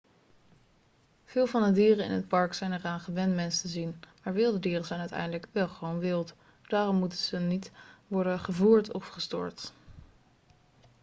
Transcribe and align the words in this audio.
veel 1.25 1.47
van 1.47 1.63
de 1.63 1.71
dieren 1.71 2.05
in 2.05 2.11
het 2.11 2.27
park 2.27 2.53
zijn 2.53 2.73
eraan 2.73 2.99
gewend 2.99 3.35
mensen 3.35 3.61
te 3.61 3.67
zien 3.67 3.99
maar 4.23 4.33
wilde 4.33 4.59
dieren 4.59 4.85
zijn 4.85 4.99
uiteindelijk 4.99 5.47
wel 5.51 5.67
gewoon 5.67 5.99
wild 5.99 6.33
daarom 6.67 6.95
moeten 6.95 7.17
ze 7.17 7.37
niet 7.39 7.71
worden 8.07 8.39
gevoerd 8.39 8.91
of 8.91 9.07
gestoord 9.07 9.73